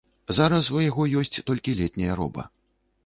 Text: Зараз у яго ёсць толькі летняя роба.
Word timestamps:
Зараз 0.37 0.69
у 0.77 0.81
яго 0.89 1.03
ёсць 1.21 1.41
толькі 1.51 1.77
летняя 1.81 2.17
роба. 2.21 2.49